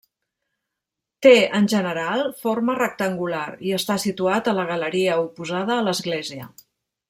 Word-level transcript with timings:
Té, 1.25 1.33
en 1.59 1.67
general, 1.73 2.23
forma 2.39 2.77
rectangular, 2.79 3.45
i 3.69 3.77
està 3.81 3.99
situat 4.07 4.51
a 4.53 4.57
la 4.61 4.67
galeria 4.73 5.19
oposada 5.29 5.77
a 5.77 5.89
l'església. 5.91 6.53